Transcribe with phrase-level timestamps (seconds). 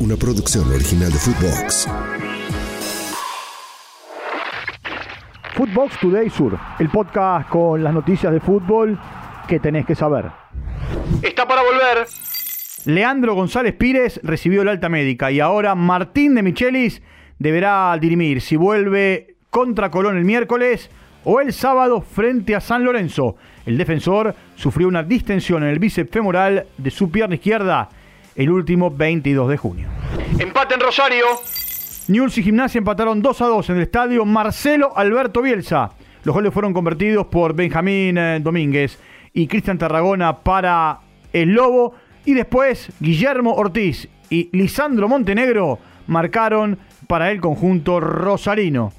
[0.00, 1.88] una producción original de Footbox.
[5.54, 8.98] Footbox Today Sur, el podcast con las noticias de fútbol
[9.48, 10.26] que tenés que saber.
[11.22, 12.06] Está para volver.
[12.84, 17.02] Leandro González Pires recibió la alta médica y ahora Martín de Michelis
[17.38, 20.90] deberá dirimir si vuelve contra Colón el miércoles
[21.24, 23.36] o el sábado frente a San Lorenzo.
[23.66, 27.88] El defensor sufrió una distensión en el bíceps femoral de su pierna izquierda
[28.38, 29.88] el último 22 de junio.
[30.38, 31.24] Empate en Rosario.
[32.06, 35.90] Newell's y Gimnasia empataron 2 a 2 en el estadio Marcelo Alberto Bielsa.
[36.22, 38.96] Los goles fueron convertidos por Benjamín eh, Domínguez
[39.34, 41.00] y Cristian Tarragona para
[41.32, 41.96] el Lobo.
[42.24, 48.92] Y después Guillermo Ortiz y Lisandro Montenegro marcaron para el conjunto rosarino.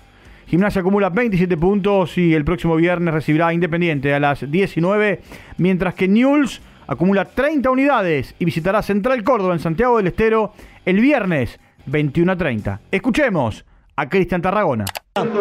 [0.47, 5.21] Gimnasia acumula 27 puntos y el próximo viernes recibirá Independiente a las 19,
[5.57, 10.53] mientras que Newell's acumula 30 unidades y visitará Central Córdoba en Santiago del Estero
[10.85, 12.81] el viernes 21 a 30.
[12.91, 13.63] Escuchemos
[13.95, 14.85] a Cristian Tarragona.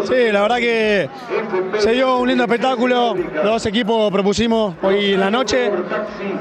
[0.05, 1.09] Sí, la verdad que
[1.79, 3.15] se dio un lindo espectáculo.
[3.15, 5.71] Los dos equipos propusimos hoy en la noche.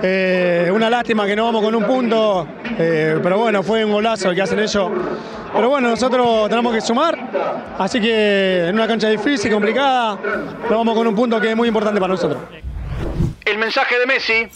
[0.02, 2.46] Eh, una lástima que no vamos con un punto,
[2.78, 4.92] eh, pero bueno, fue un golazo el que hacen ellos.
[5.54, 7.18] Pero bueno, nosotros tenemos que sumar,
[7.80, 10.20] así que en una cancha difícil, complicada,
[10.64, 12.42] nos vamos con un punto que es muy importante para nosotros.
[13.46, 14.48] El mensaje de Messi.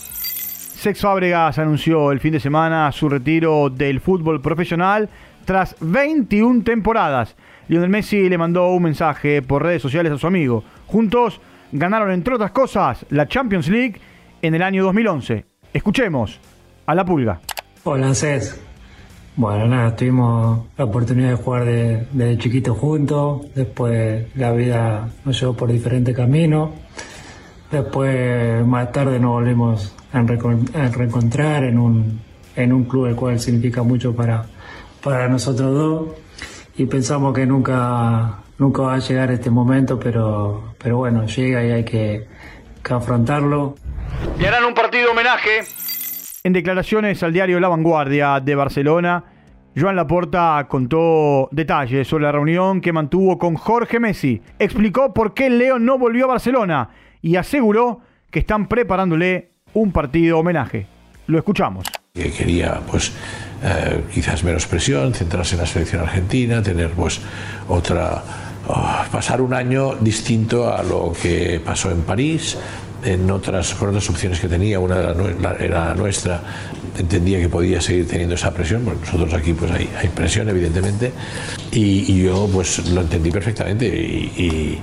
[0.81, 5.07] Sex Fábregas anunció el fin de semana su retiro del fútbol profesional
[5.45, 7.35] tras 21 temporadas.
[7.67, 10.63] Lionel Messi le mandó un mensaje por redes sociales a su amigo.
[10.87, 11.39] Juntos
[11.71, 14.01] ganaron, entre otras cosas, la Champions League
[14.41, 15.45] en el año 2011.
[15.71, 16.39] Escuchemos
[16.87, 17.39] a la pulga.
[17.83, 18.59] Hola, Ancés.
[19.35, 23.53] Bueno, nada, tuvimos la oportunidad de jugar desde de chiquito juntos.
[23.53, 26.71] Después la vida nos llevó por diferentes caminos.
[27.71, 32.19] Después, más tarde, nos volvimos a, reencontrar en un,
[32.55, 34.45] en un club el cual significa mucho para,
[35.01, 36.09] para nosotros dos.
[36.75, 41.71] Y pensamos que nunca, nunca va a llegar este momento, pero, pero bueno, llega y
[41.71, 42.27] hay que,
[42.83, 43.75] que afrontarlo.
[44.37, 45.61] Le harán un partido homenaje.
[46.43, 49.23] En declaraciones al diario La Vanguardia de Barcelona,
[49.77, 54.41] Joan Laporta contó detalles sobre la reunión que mantuvo con Jorge Messi.
[54.59, 56.89] Explicó por qué Leo no volvió a Barcelona
[57.21, 60.87] y aseguró que están preparándole un partido homenaje.
[61.27, 61.85] Lo escuchamos.
[62.13, 63.13] Quería, pues,
[63.63, 67.21] eh, quizás menos presión, centrarse en la selección argentina, tener, pues,
[67.67, 68.23] otra.
[68.67, 72.57] Oh, pasar un año distinto a lo que pasó en París,
[73.03, 74.99] en otras, con otras opciones que tenía, una
[75.59, 76.41] era la nuestra,
[76.97, 81.11] entendía que podía seguir teniendo esa presión, porque nosotros aquí pues hay, hay presión evidentemente,
[81.71, 84.79] y, y, yo pues lo entendí perfectamente y, y,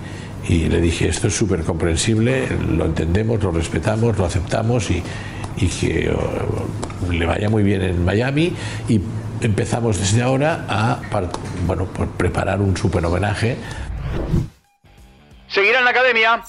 [0.47, 5.03] y le dije esto es súper comprensible, lo entendemos, lo respetamos, lo aceptamos y,
[5.81, 8.53] que oh, le vaya muy bien en Miami
[8.89, 9.01] y
[9.41, 11.01] empezamos desde ahora a
[11.67, 13.57] bueno, por preparar un súper homenaje.
[15.49, 16.43] Seguirá en la academia.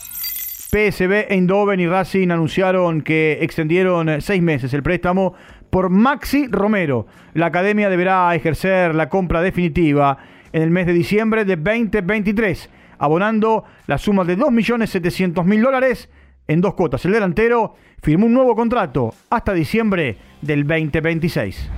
[0.71, 5.33] PSB, Eindhoven y Racing anunciaron que extendieron seis meses el préstamo
[5.69, 7.07] por Maxi Romero.
[7.33, 10.17] La academia deberá ejercer la compra definitiva
[10.51, 16.09] en el mes de diciembre de 2023, abonando la suma de 2.700.000 dólares
[16.47, 17.05] en dos cuotas.
[17.05, 21.69] El delantero firmó un nuevo contrato hasta diciembre del 2026.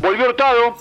[0.00, 0.76] Volvió Hurtado.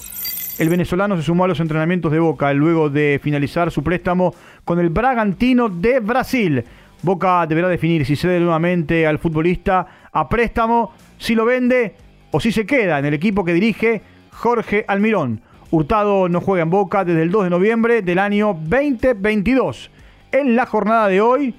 [0.60, 4.80] El venezolano se sumó a los entrenamientos de Boca luego de finalizar su préstamo con
[4.80, 6.64] el Bragantino de Brasil.
[7.02, 11.96] Boca deberá definir si cede nuevamente al futbolista a préstamo, si lo vende
[12.32, 15.42] o si se queda en el equipo que dirige Jorge Almirón.
[15.74, 19.90] Hurtado no juega en Boca desde el 2 de noviembre del año 2022.
[20.32, 21.56] En la jornada de hoy,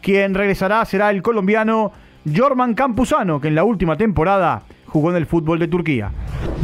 [0.00, 1.92] quien regresará será el colombiano
[2.34, 6.10] Jorman Campuzano, que en la última temporada jugó en el fútbol de Turquía.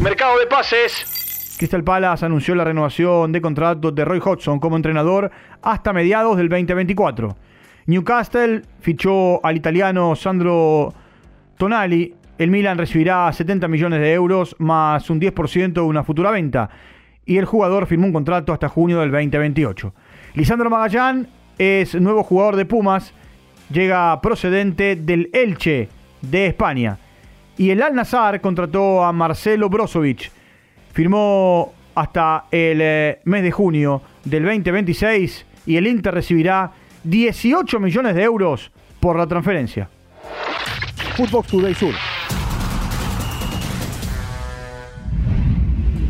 [0.00, 1.56] Mercado de pases.
[1.58, 6.48] Crystal Palace anunció la renovación de contrato de Roy Hodgson como entrenador hasta mediados del
[6.48, 7.36] 2024.
[7.84, 10.94] Newcastle fichó al italiano Sandro
[11.58, 12.14] Tonali.
[12.36, 16.68] El Milan recibirá 70 millones de euros más un 10% de una futura venta.
[17.24, 19.94] Y el jugador firmó un contrato hasta junio del 2028.
[20.34, 21.28] Lisandro Magallán
[21.58, 23.14] es nuevo jugador de Pumas.
[23.70, 25.88] Llega procedente del Elche
[26.22, 26.98] de España.
[27.56, 30.32] Y el Al Nazar contrató a Marcelo Brozovic.
[30.92, 36.72] Firmó hasta el eh, mes de junio del 2026 y el Inter recibirá
[37.04, 39.88] 18 millones de euros por la transferencia.
[41.16, 41.94] Footbox Today Sur.